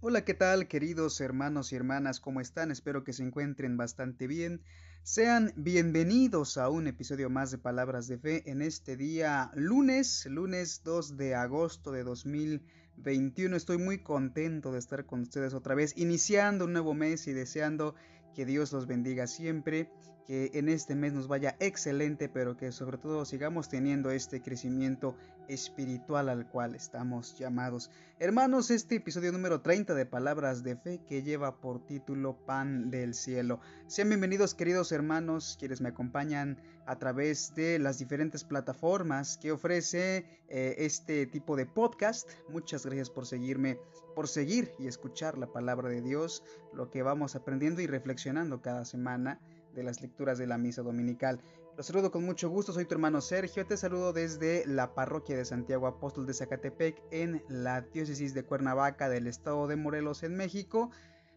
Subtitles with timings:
[0.00, 2.20] Hola, ¿qué tal queridos hermanos y hermanas?
[2.20, 2.70] ¿Cómo están?
[2.70, 4.62] Espero que se encuentren bastante bien.
[5.02, 10.82] Sean bienvenidos a un episodio más de Palabras de Fe en este día lunes, lunes
[10.84, 13.56] 2 de agosto de 2021.
[13.56, 17.96] Estoy muy contento de estar con ustedes otra vez, iniciando un nuevo mes y deseando
[18.36, 19.90] que Dios los bendiga siempre,
[20.28, 25.16] que en este mes nos vaya excelente, pero que sobre todo sigamos teniendo este crecimiento
[25.48, 27.90] espiritual al cual estamos llamados.
[28.18, 33.14] Hermanos, este episodio número 30 de Palabras de Fe que lleva por título Pan del
[33.14, 33.60] Cielo.
[33.86, 40.26] Sean bienvenidos queridos hermanos, quienes me acompañan a través de las diferentes plataformas que ofrece
[40.50, 42.28] eh, este tipo de podcast.
[42.50, 43.78] Muchas gracias por seguirme,
[44.14, 48.84] por seguir y escuchar la palabra de Dios, lo que vamos aprendiendo y reflexionando cada
[48.84, 49.40] semana
[49.74, 51.40] de las lecturas de la misa dominical.
[51.76, 55.44] Los saludo con mucho gusto, soy tu hermano Sergio, te saludo desde la parroquia de
[55.44, 60.90] Santiago Apóstol de Zacatepec en la diócesis de Cuernavaca del estado de Morelos en México.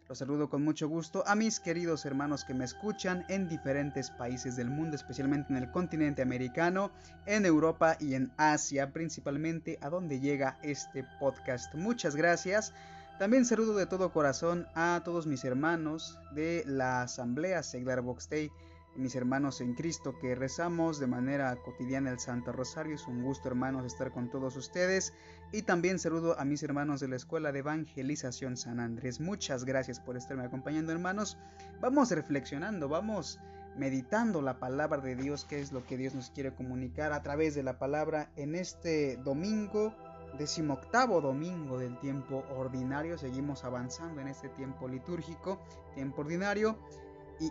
[0.10, 4.58] Los saludo con mucho gusto a mis queridos hermanos que me escuchan en diferentes países
[4.58, 6.92] del mundo, especialmente en el continente americano,
[7.28, 11.74] en Europa y en Asia, principalmente a donde llega este podcast.
[11.76, 12.74] Muchas gracias.
[13.22, 18.52] También saludo de todo corazón a todos mis hermanos de la Asamblea Seglar Box Day,
[18.96, 22.96] mis hermanos en Cristo que rezamos de manera cotidiana el Santo Rosario.
[22.96, 25.14] Es un gusto, hermanos, estar con todos ustedes.
[25.52, 29.20] Y también saludo a mis hermanos de la Escuela de Evangelización San Andrés.
[29.20, 31.38] Muchas gracias por estarme acompañando, hermanos.
[31.80, 33.40] Vamos reflexionando, vamos
[33.78, 37.54] meditando la palabra de Dios, qué es lo que Dios nos quiere comunicar a través
[37.54, 39.96] de la palabra en este domingo
[40.38, 43.18] decimoctavo domingo del tiempo ordinario.
[43.18, 45.60] Seguimos avanzando en este tiempo litúrgico,
[45.94, 46.78] tiempo ordinario.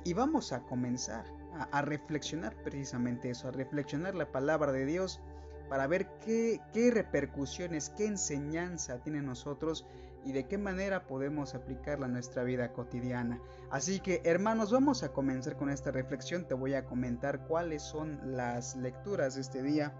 [0.04, 1.24] Y, vamos a comenzar
[1.72, 5.20] a, reflexionar precisamente eso, a reflexionar la palabra de Dios
[5.68, 9.84] para ver qué, qué repercusiones, qué enseñanza tiene nosotros
[10.24, 13.40] y de qué manera podemos aplicarla a nuestra vida cotidiana.
[13.70, 16.46] Así que hermanos, vamos a comenzar con esta reflexión.
[16.46, 19.92] Te voy a comentar cuáles son las lecturas de este día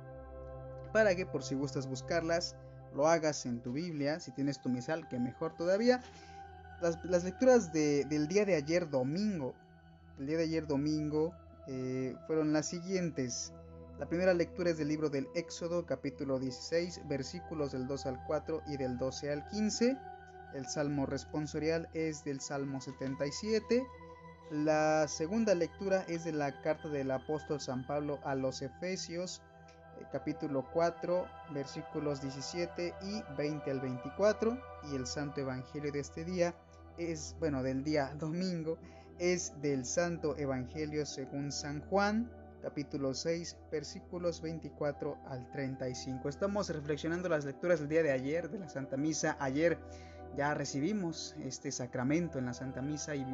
[0.92, 2.56] para que por si gustas buscarlas
[2.94, 6.02] lo hagas en tu Biblia, si tienes tu misal, que mejor todavía.
[6.80, 9.54] Las, lecturas del día de ayer domingo,
[10.18, 11.34] el día de ayer domingo,
[11.68, 13.52] eh, fueron las siguientes.
[13.98, 18.62] La primera lectura es del libro del Éxodo, capítulo 16, versículos del 2 al 4
[18.68, 19.96] y del 12 al 15.
[20.54, 23.86] El salmo responsorial es del Salmo 77.
[24.50, 29.42] La segunda lectura es de la carta del apóstol San Pablo a los Efesios,
[30.10, 34.58] capítulo 4, versículos 17 y 20 al 24.
[34.90, 36.54] Y el santo evangelio de este día
[36.98, 38.78] es, bueno, del día domingo,
[39.18, 42.30] es del santo evangelio según San Juan,
[42.62, 46.28] capítulo 6, versículos 24 al 35.
[46.28, 49.36] Estamos reflexionando las lecturas del día de ayer, de la Santa Misa.
[49.40, 49.78] Ayer
[50.36, 53.24] ya recibimos este sacramento en la Santa Misa y,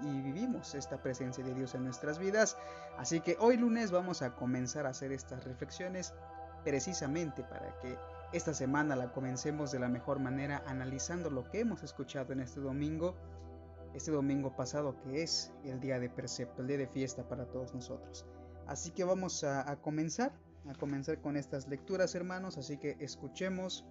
[0.00, 2.56] vivimos esta presencia de Dios en nuestras vidas.
[2.98, 6.14] Así que hoy lunes vamos a comenzar a hacer estas reflexiones
[6.64, 7.96] precisamente para que
[8.32, 12.60] esta semana la comencemos de la mejor manera analizando lo que hemos escuchado en este
[12.60, 13.14] domingo,
[13.94, 17.74] este domingo pasado que es el día de precepto, el día de fiesta para todos
[17.74, 18.26] nosotros.
[18.66, 20.32] Así que vamos a, a comenzar,
[20.68, 23.84] a comenzar con estas lecturas hermanos, así que escuchemos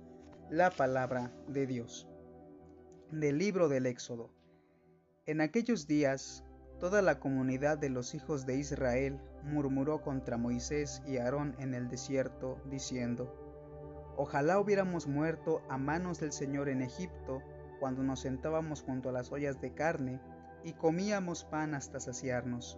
[0.49, 2.07] la palabra de Dios
[3.19, 4.29] del libro del Éxodo.
[5.25, 6.43] En aquellos días,
[6.79, 11.87] toda la comunidad de los hijos de Israel murmuró contra Moisés y Aarón en el
[11.87, 13.33] desierto, diciendo,
[14.17, 17.41] Ojalá hubiéramos muerto a manos del Señor en Egipto,
[17.79, 20.19] cuando nos sentábamos junto a las ollas de carne
[20.63, 22.77] y comíamos pan hasta saciarnos.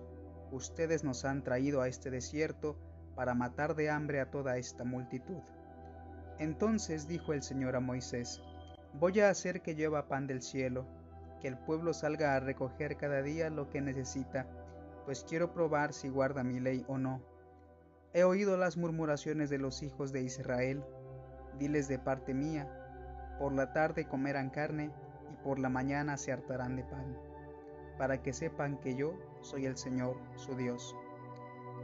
[0.52, 2.78] Ustedes nos han traído a este desierto
[3.16, 5.42] para matar de hambre a toda esta multitud.
[6.38, 8.42] Entonces dijo el Señor a Moisés,
[9.00, 10.88] Voy a hacer que llueva pan del cielo,
[11.40, 14.48] que el pueblo salga a recoger cada día lo que necesita,
[15.06, 17.22] pues quiero probar si guarda mi ley o no.
[18.14, 20.84] He oído las murmuraciones de los hijos de Israel,
[21.60, 22.68] diles de parte mía,
[23.38, 24.92] por la tarde comerán carne
[25.32, 27.16] y por la mañana se hartarán de pan,
[28.00, 30.96] para que sepan que yo soy el Señor, su Dios.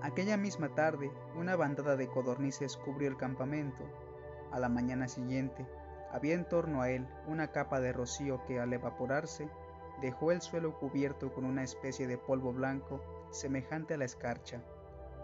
[0.01, 3.83] Aquella misma tarde, una bandada de codornices cubrió el campamento.
[4.51, 5.66] A la mañana siguiente,
[6.13, 9.50] había en torno a él una capa de rocío que al evaporarse
[10.00, 14.62] dejó el suelo cubierto con una especie de polvo blanco semejante a la escarcha.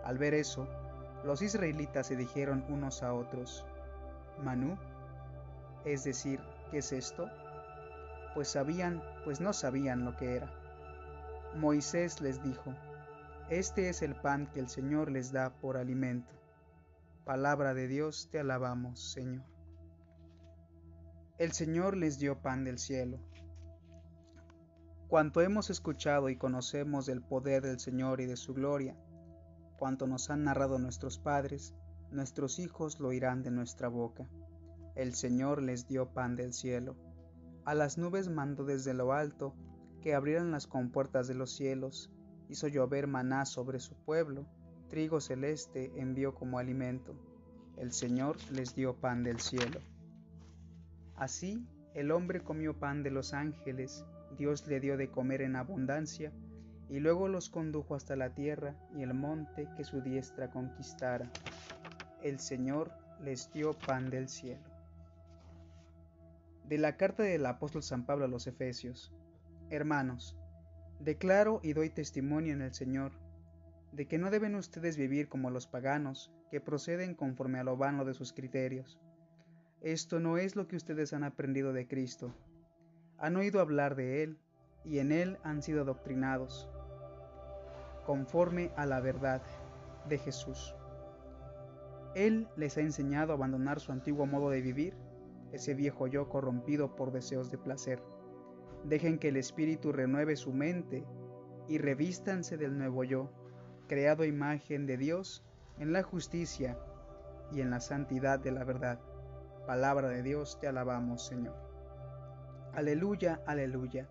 [0.03, 0.67] Al ver eso,
[1.23, 3.65] los israelitas se dijeron unos a otros,
[4.43, 4.77] Manú,
[5.85, 6.39] es decir,
[6.71, 7.29] ¿qué es esto?
[8.33, 10.51] Pues sabían, pues no sabían lo que era.
[11.55, 12.73] Moisés les dijo,
[13.49, 16.33] Este es el pan que el Señor les da por alimento.
[17.25, 19.58] Palabra de Dios, te alabamos, Señor.
[21.39, 23.17] El Señor les dio pan del cielo.
[25.07, 28.97] cuanto hemos escuchado y conocemos del poder del Señor y de su gloria,
[29.77, 31.73] cuanto nos han narrado nuestros padres,
[32.11, 34.27] nuestros hijos lo oirán de nuestra boca.
[34.95, 36.97] El Señor les dio pan del cielo.
[37.63, 39.55] A las nubes mandó desde lo alto
[40.01, 42.11] que abrieran las compuertas de los cielos,
[42.49, 44.45] hizo llover maná sobre su pueblo,
[44.89, 47.15] trigo celeste envió como alimento.
[47.77, 49.79] El Señor les dio pan del cielo.
[51.19, 54.05] Así el hombre comió pan de los ángeles,
[54.37, 56.31] Dios le dio de comer en abundancia,
[56.87, 61.29] y luego los condujo hasta la tierra y el monte que su diestra conquistara.
[62.23, 64.63] El Señor les dio pan del cielo.
[66.63, 69.13] De la carta del apóstol San Pablo a los Efesios.
[69.69, 70.37] Hermanos,
[71.01, 73.11] declaro y doy testimonio en el Señor
[73.91, 78.05] de que no deben ustedes vivir como los paganos, que proceden conforme a lo vano
[78.05, 78.99] de sus criterios.
[79.81, 82.33] Esto no es lo que ustedes han aprendido de Cristo.
[83.17, 84.37] Han oído hablar de Él
[84.83, 86.69] y en Él han sido adoctrinados,
[88.05, 89.41] conforme a la verdad
[90.09, 90.75] de Jesús.
[92.13, 94.97] Él les ha enseñado a abandonar su antiguo modo de vivir,
[95.53, 98.03] ese viejo yo corrompido por deseos de placer.
[98.83, 101.05] Dejen que el Espíritu renueve su mente
[101.69, 103.31] y revístanse del nuevo yo,
[103.87, 105.45] creado imagen de Dios
[105.77, 106.77] en la justicia
[107.53, 108.99] y en la santidad de la verdad.
[109.69, 111.53] Palabra de Dios, te alabamos, Señor.
[112.73, 114.09] Aleluya, aleluya.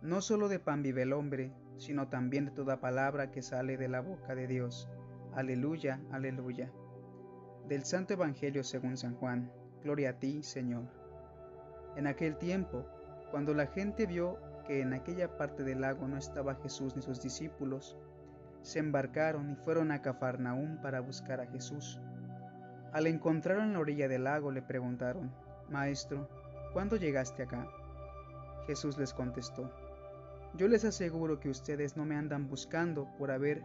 [0.00, 3.88] No solo de pan vive el hombre, sino también de toda palabra que sale de
[3.88, 4.88] la boca de Dios.
[5.34, 6.72] Aleluya, aleluya.
[7.68, 9.52] Del Santo Evangelio según San Juan.
[9.82, 10.84] Gloria a ti, Señor.
[11.94, 12.86] En aquel tiempo,
[13.30, 17.20] cuando la gente vio que en aquella parte del lago no estaba Jesús ni sus
[17.20, 17.98] discípulos,
[18.62, 22.00] se embarcaron y fueron a Cafarnaúm para buscar a Jesús.
[22.96, 25.30] Al encontrarlo en la orilla del lago le preguntaron,
[25.68, 26.30] Maestro,
[26.72, 27.68] ¿cuándo llegaste acá?
[28.66, 29.70] Jesús les contestó,
[30.54, 33.62] Yo les aseguro que ustedes no me andan buscando por haber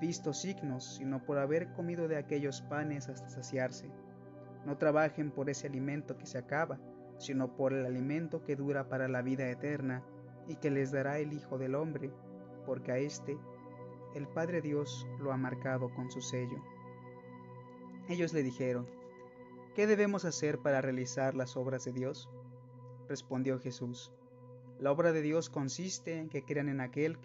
[0.00, 3.90] visto signos, sino por haber comido de aquellos panes hasta saciarse.
[4.64, 6.78] No trabajen por ese alimento que se acaba,
[7.18, 10.04] sino por el alimento que dura para la vida eterna
[10.46, 12.12] y que les dará el Hijo del Hombre,
[12.66, 13.36] porque a éste
[14.14, 16.62] el Padre Dios lo ha marcado con su sello.
[18.10, 18.88] Ellos le dijeron,
[19.76, 22.28] ¿qué debemos hacer para realizar las obras de Dios?
[23.08, 24.10] Respondió Jesús,
[24.80, 27.18] la obra de Dios consiste en que crean en aquel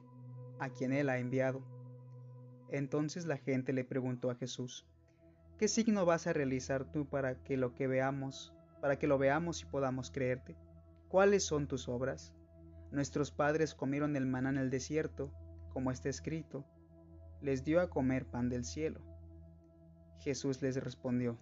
[0.59, 1.63] a quien Él ha enviado.
[2.69, 4.85] Entonces la gente le preguntó a Jesús,
[5.57, 9.63] ¿qué signo vas a realizar tú para que lo que veamos, para que lo veamos
[9.63, 10.55] y podamos creerte?
[11.07, 12.31] ¿Cuáles son tus obras?
[12.91, 15.31] Nuestros padres comieron el maná en el desierto,
[15.73, 16.63] como está escrito,
[17.41, 19.14] les dio a comer pan del cielo.
[20.25, 21.37] Jesús les respondió,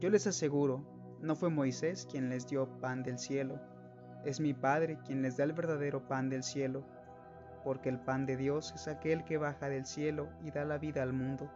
[0.00, 0.84] Yo les aseguro,
[1.22, 3.58] no fue Moisés quien les dio pan del cielo,
[4.22, 6.84] es mi Padre quien les da el verdadero pan del cielo,
[7.64, 11.02] porque el pan de Dios es aquel que baja del cielo y da la vida
[11.02, 11.50] al mundo.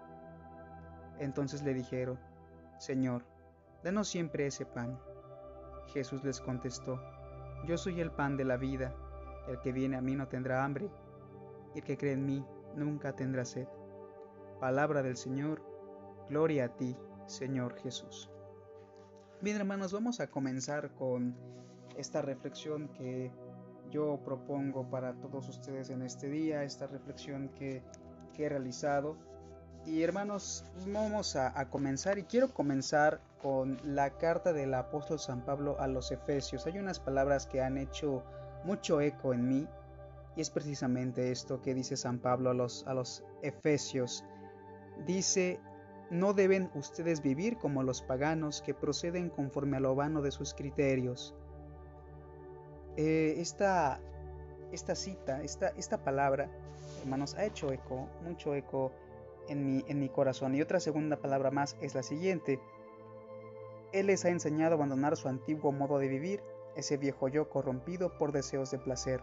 [1.18, 2.18] Entonces le dijeron,
[2.78, 3.26] Señor,
[3.84, 4.98] danos siempre ese pan.
[5.92, 7.02] Jesús les contestó,
[7.66, 8.94] Yo soy el pan de la vida,
[9.46, 10.88] el que viene a mí no tendrá hambre,
[11.74, 12.46] y el que cree en mí
[12.76, 13.68] nunca tendrá sed.
[14.58, 15.69] Palabra del Señor,
[16.30, 16.96] gloria a ti,
[17.26, 18.30] Señor Jesús.
[19.42, 21.34] Bien hermanos, vamos a comenzar con
[21.96, 23.32] esta reflexión que
[23.90, 27.82] yo propongo para todos ustedes en este día, esta reflexión que,
[28.38, 29.18] he realizado.
[29.84, 35.44] Y hermanos, vamos a, a, comenzar y quiero comenzar con la carta del apóstol San
[35.44, 36.64] Pablo a los Efesios.
[36.66, 38.22] Hay unas palabras que han hecho
[38.64, 39.68] mucho eco en mí
[40.36, 44.24] y es precisamente esto que dice San Pablo a los, a los Efesios.
[45.06, 45.60] Dice,
[46.10, 50.54] no deben ustedes vivir como los paganos que proceden conforme a lo vano de sus
[50.54, 51.34] criterios.
[52.96, 54.00] Eh, esta,
[54.72, 56.50] esta, cita, esta, esta palabra,
[57.02, 58.92] hermanos, ha hecho eco, mucho eco
[59.48, 60.54] en mi, en mi corazón.
[60.54, 62.60] Y otra segunda palabra más es la siguiente.
[63.92, 66.42] Él les ha enseñado a abandonar su antiguo modo de vivir,
[66.76, 69.20] ese viejo yo corrompido por deseos de placer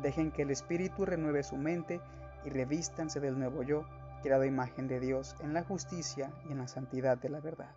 [0.00, 2.00] Dejen que el Espíritu renueve su mente
[2.44, 3.84] y revístanse del nuevo yo,
[4.22, 7.74] creado imagen de Dios en la justicia y en la santidad de la verdad.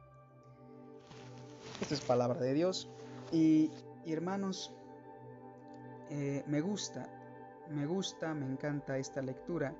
[1.81, 2.89] Esta es palabra de Dios
[3.31, 3.71] y,
[4.05, 4.73] hermanos,
[6.09, 7.09] eh, me gusta,
[7.69, 9.75] me gusta, me encanta esta lectura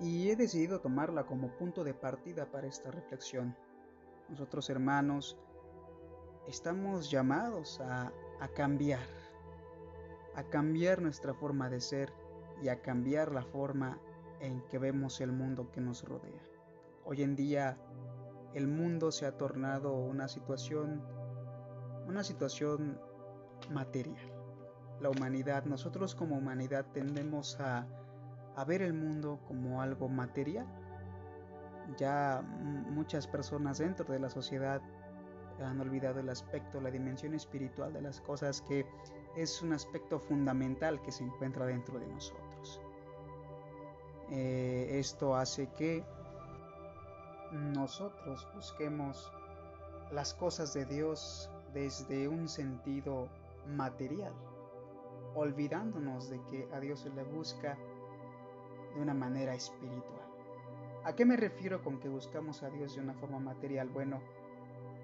[0.00, 3.54] y he decidido tomarla como punto de partida para esta reflexión.
[4.28, 5.36] Nosotros hermanos
[6.48, 9.06] estamos llamados a, a cambiar,
[10.34, 12.12] a cambiar nuestra forma de ser
[12.62, 13.98] y a cambiar la forma
[14.40, 16.42] en que vemos el mundo que nos rodea.
[17.04, 17.78] Hoy en día
[18.54, 21.02] el mundo se ha tornado una situación
[22.10, 22.98] una situación
[23.70, 24.18] material.
[25.00, 25.64] la humanidad.
[25.64, 27.86] Nosotros como humanidad tendemos a,
[28.54, 30.66] a ver el mundo como algo material.
[31.96, 34.82] Ya muchas personas dentro de la sociedad
[35.64, 38.86] han olvidado el aspecto, la dimensión espiritual de las cosas que
[39.36, 42.49] es un aspecto fundamental que se encuentra dentro de nosotros.
[44.30, 46.04] Eh, esto hace que
[47.52, 49.32] nosotros busquemos
[50.12, 53.28] las cosas de Dios desde un sentido
[53.66, 54.32] material,
[55.34, 57.76] olvidándonos de que a Dios se le busca
[58.94, 60.20] de una manera espiritual.
[61.04, 63.88] ¿A qué me refiero con que buscamos a Dios de una forma material?
[63.88, 64.20] Bueno,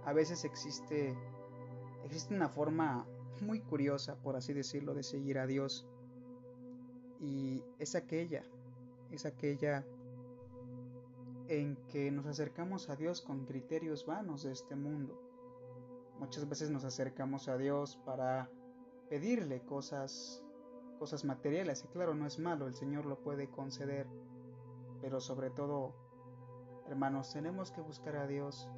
[0.04, 1.14] a veces existe,
[2.04, 3.06] existe una forma
[3.40, 5.87] muy curiosa, por así decirlo, de seguir a Dios.
[7.21, 8.42] Y es aquella,
[9.10, 9.84] es aquella
[11.48, 15.20] en que nos acercamos a Dios con criterios vanos de este mundo.
[16.18, 18.50] Muchas veces nos acercamos a Dios para
[19.08, 20.42] pedirle cosas,
[20.98, 24.06] cosas materiales, y claro, no es malo, el Señor lo puede conceder,
[25.00, 25.94] pero sobre todo,
[26.88, 28.68] hermanos, tenemos que buscar a Dios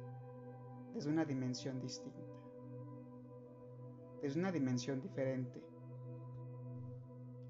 [0.93, 2.19] desde una dimensión distinta,
[4.21, 5.63] desde una dimensión diferente.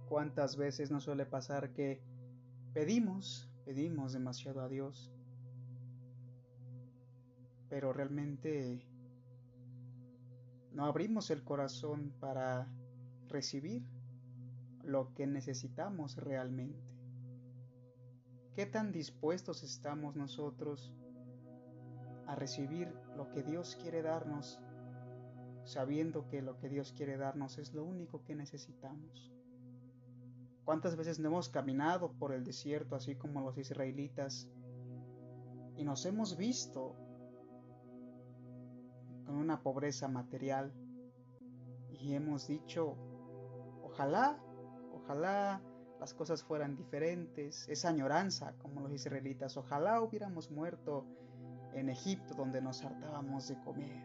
[0.08, 2.02] ¿Cuántas veces nos suele pasar que
[2.74, 5.12] pedimos pedimos demasiado a Dios,
[7.70, 8.84] pero realmente
[10.72, 12.68] no abrimos el corazón para
[13.28, 13.84] recibir
[14.84, 16.82] lo que necesitamos realmente.
[18.56, 20.92] ¿Qué tan dispuestos estamos nosotros
[22.26, 24.60] a recibir lo que Dios quiere darnos,
[25.64, 29.39] sabiendo que lo que Dios quiere darnos es lo único que necesitamos?
[30.70, 34.48] ¿Cuántas veces no hemos caminado por el desierto así como los israelitas
[35.76, 36.96] y nos hemos visto
[39.26, 40.72] con una pobreza material.
[42.00, 42.96] Y hemos dicho,
[43.82, 44.38] ojalá,
[44.94, 45.60] ojalá
[46.00, 51.04] las cosas fueran diferentes, esa añoranza como los israelitas, ojalá hubiéramos muerto
[51.74, 54.04] en Egipto donde nos hartábamos de comer,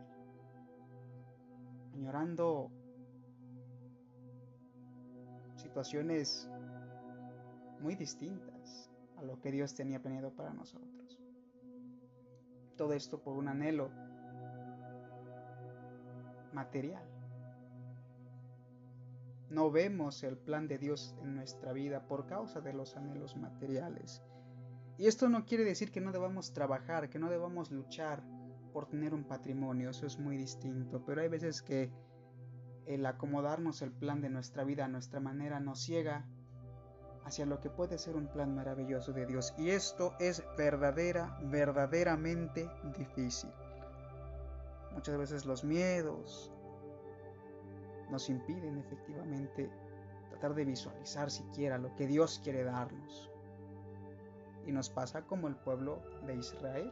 [1.92, 2.70] añorando
[5.56, 6.48] situaciones
[7.84, 11.20] muy distintas a lo que Dios tenía planeado para nosotros.
[12.78, 13.90] Todo esto por un anhelo
[16.54, 17.04] material.
[19.50, 24.22] No vemos el plan de Dios en nuestra vida por causa de los anhelos materiales.
[24.96, 28.24] Y esto no quiere decir que no debamos trabajar, que no debamos luchar
[28.72, 31.92] por tener un patrimonio, eso es muy distinto, pero hay veces que
[32.86, 36.26] el acomodarnos el plan de nuestra vida a nuestra manera nos ciega
[37.24, 39.54] hacia lo que puede ser un plan maravilloso de Dios.
[39.56, 43.50] Y esto es verdadera, verdaderamente difícil.
[44.92, 46.52] Muchas veces los miedos
[48.10, 49.70] nos impiden efectivamente
[50.30, 53.30] tratar de visualizar siquiera lo que Dios quiere darnos.
[54.66, 56.90] Y nos pasa como el pueblo de Israel,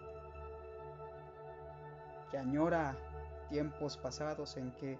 [2.30, 2.96] que añora
[3.50, 4.98] tiempos pasados en que,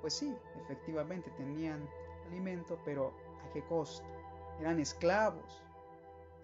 [0.00, 0.34] pues sí,
[0.64, 1.86] efectivamente tenían
[2.26, 3.12] alimento, pero
[3.48, 4.11] ¿a qué costo?
[4.62, 5.60] Eran esclavos.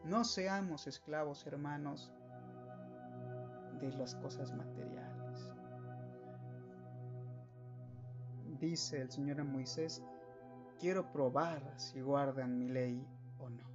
[0.04, 2.10] No seamos esclavos, hermanos,
[3.80, 5.52] de las cosas materiales.
[8.58, 10.02] Dice el Señor a Moisés,
[10.80, 13.06] quiero probar si guardan mi ley
[13.38, 13.68] o no.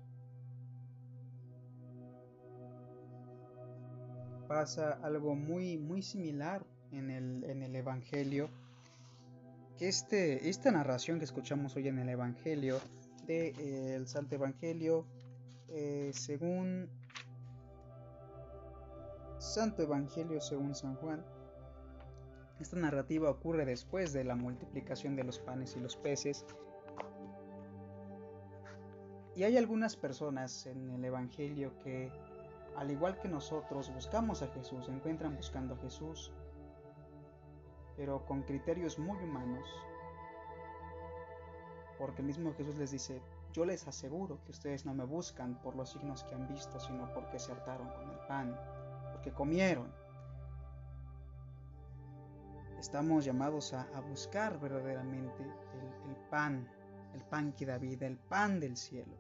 [4.50, 8.50] Pasa algo muy, muy similar en el, en el Evangelio,
[9.78, 12.82] que este, esta narración que escuchamos hoy en el Evangelio
[13.26, 15.06] de, eh, Santo Evangelio
[15.70, 16.90] eh, según
[19.40, 21.26] Santo Evangelio según San Juan.
[22.60, 26.46] Esta narrativa ocurre después de la multiplicación de los panes y los peces.
[29.36, 32.12] Y hay algunas personas en el Evangelio que,
[32.78, 36.32] al igual que nosotros, buscamos a Jesús, encuentran buscando a Jesús,
[37.98, 39.68] pero con criterios muy humanos,
[42.04, 43.22] porque el mismo Jesús les dice,
[43.54, 47.10] yo les aseguro que ustedes no me buscan por los signos que han visto, sino
[47.14, 48.60] porque se hartaron con el pan,
[49.14, 49.90] porque comieron.
[52.78, 56.68] Estamos llamados a, buscar verdaderamente el, el pan,
[57.14, 59.16] el pan que da vida, el pan del cielo.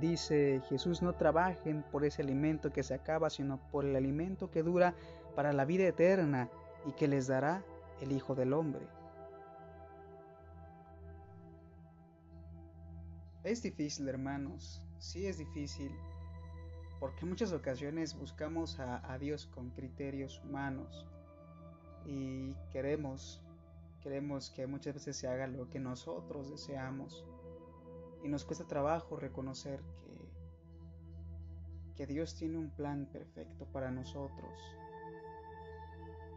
[0.00, 4.64] Dice Jesús, no trabajen por ese alimento que se acaba, sino por el alimento que
[4.64, 4.94] dura
[5.36, 6.48] para la vida eterna
[6.86, 7.62] y que les dará
[8.00, 8.99] el Hijo del Hombre.
[13.50, 15.90] Es difícil, hermanos, sí es difícil,
[17.00, 21.04] porque muchas ocasiones buscamos a, Dios con criterios humanos
[22.06, 23.42] y queremos
[24.02, 27.24] Queremos que muchas veces se haga lo que nosotros deseamos.
[28.22, 30.30] Y nos cuesta trabajo reconocer que,
[31.96, 34.58] que Dios tiene un plan perfecto para nosotros.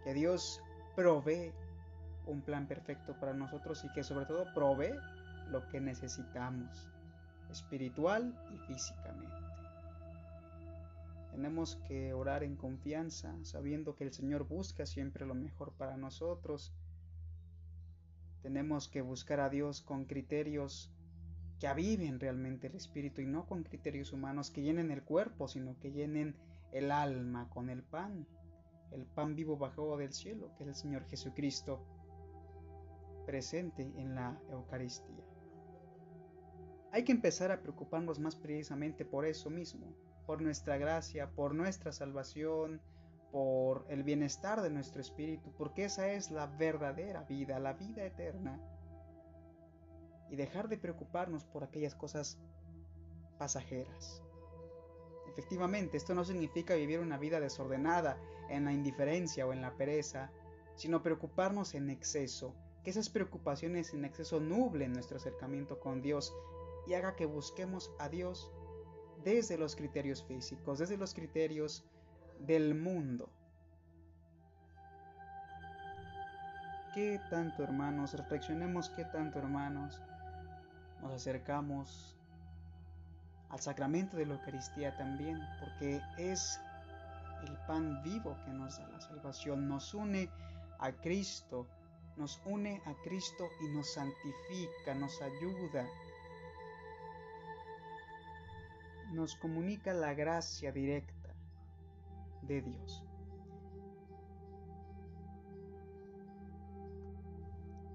[0.04, 0.64] Que Dios
[0.96, 1.54] provee
[2.26, 4.96] un plan perfecto para nosotros y que sobre todo provee
[5.50, 6.90] lo que necesitamos,
[7.54, 9.36] espiritual y físicamente.
[11.32, 16.74] Tenemos que orar en confianza, sabiendo que el Señor busca siempre lo mejor para nosotros.
[18.42, 20.92] Tenemos que buscar a Dios con criterios
[21.60, 25.80] que aviven realmente el espíritu y no con criterios humanos que llenen el cuerpo, sino
[25.80, 26.36] que llenen
[26.72, 28.28] el alma con el pan,
[28.92, 31.84] el pan vivo bajo del cielo, que es el Señor Jesucristo
[33.26, 35.23] presente en la Eucaristía.
[36.94, 39.96] Hay que empezar a preocuparnos más precisamente por eso mismo,
[40.28, 42.82] por nuestra gracia, por nuestra salvación,
[43.32, 48.62] por el bienestar de nuestro espíritu, porque esa es la verdadera vida, la vida eterna.
[50.30, 52.38] Y dejar de preocuparnos por aquellas cosas
[53.40, 54.22] pasajeras.
[55.28, 58.20] Efectivamente, esto no significa vivir una vida desordenada
[58.52, 60.30] en la indiferencia o en la pereza,
[60.76, 66.36] sino preocuparnos en exceso, que esas preocupaciones en exceso nublen nuestro acercamiento con Dios
[66.88, 68.52] y haga que busquemos a Dios
[69.24, 71.86] desde los criterios físicos, desde los criterios
[72.40, 73.30] del mundo.
[76.94, 78.14] ¿Qué tanto, hermanos?
[78.14, 80.00] Reflexionemos qué tanto, hermanos,
[81.02, 82.16] nos acercamos
[83.50, 86.60] al sacramento de la Eucaristía también, porque es
[87.48, 90.30] el pan vivo que nos da la salvación, nos une
[90.80, 91.68] a Cristo,
[92.16, 95.88] nos une a Cristo y nos santifica, nos ayuda
[99.14, 101.34] nos comunica la gracia directa
[102.42, 103.04] de Dios.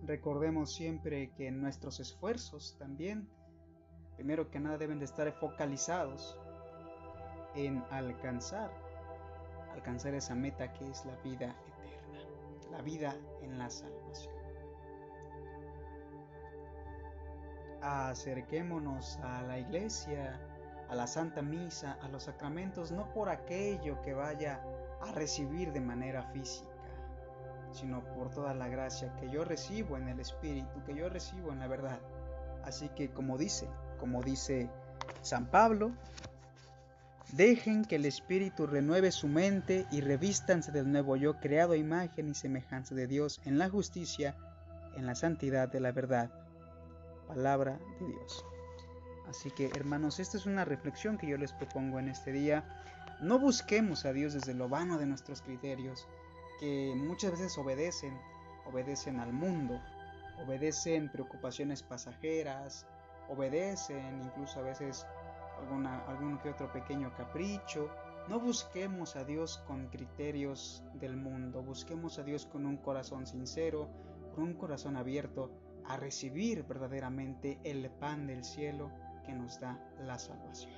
[0.04, 3.28] Recordemos siempre que nuestros esfuerzos también,
[4.16, 6.38] primero que nada, deben de estar focalizados
[7.54, 8.70] en alcanzar,
[9.72, 14.34] alcanzar esa meta que es la vida eterna, la vida en la salvación.
[17.82, 20.40] Acerquémonos a la iglesia
[20.88, 24.62] a la Santa Misa, a los sacramentos, no por aquello que vaya
[25.02, 26.70] a recibir de manera física,
[27.72, 31.58] sino por toda la gracia que yo recibo en el Espíritu, que yo recibo en
[31.58, 32.00] la verdad.
[32.64, 34.70] Así que como dice, como dice
[35.22, 35.92] San Pablo,
[37.32, 42.28] dejen que el Espíritu renueve su mente y revístanse del nuevo yo creado a imagen
[42.28, 44.36] y semejanza de Dios en la justicia,
[44.96, 46.30] en la santidad de la verdad.
[47.26, 48.44] Palabra de Dios.
[49.28, 52.64] Así que hermanos, esta es una reflexión que yo les propongo en este día.
[53.20, 56.08] No busquemos a Dios desde lo vano de nuestros criterios,
[56.58, 58.18] que muchas veces obedecen,
[58.64, 59.80] obedecen al mundo,
[60.42, 62.86] obedecen preocupaciones pasajeras,
[63.28, 65.06] obedecen incluso a veces
[66.06, 67.90] algún que otro pequeño capricho.
[68.28, 73.90] No busquemos a Dios con criterios del mundo, busquemos a Dios con un corazón sincero,
[74.34, 75.50] con un corazón abierto
[75.86, 78.90] a recibir verdaderamente el pan del cielo
[79.28, 80.72] que nos da la salvación.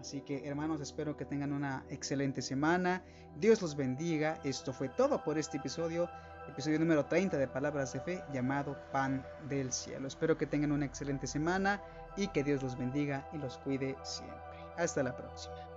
[0.00, 3.02] Así que hermanos, espero que tengan una excelente semana.
[3.38, 4.40] Dios los bendiga.
[4.42, 6.10] Esto fue todo por este episodio,
[6.48, 10.08] episodio número 30 de Palabras de Fe llamado Pan del Cielo.
[10.08, 11.80] Espero que tengan una excelente semana
[12.16, 14.36] y que Dios los bendiga y los cuide siempre.
[14.76, 15.73] Hasta la próxima.